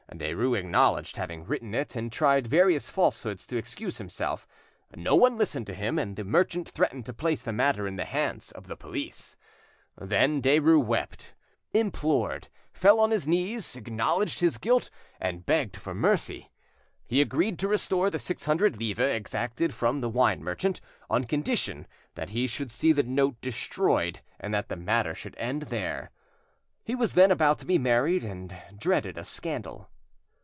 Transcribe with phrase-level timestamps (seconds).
[0.13, 4.45] Derues acknowledged having written it, and tried various falsehoods to excuse himself.
[4.95, 8.03] No one listened to him, and the merchant threatened to place the matter in the
[8.05, 9.37] hands of the police.
[9.97, 11.33] Then Derues wept,
[11.73, 14.89] implored, fell on his knees, acknowledged his guilt,
[15.21, 16.51] and begged for mercy.
[17.07, 21.87] He agreed to restore the six hundred livres exacted from the wine merchant, on condition
[22.15, 26.11] that he should see the note destroyed and that the matter should end there.
[26.83, 29.87] He was then about to be married, and dreaded a scandal.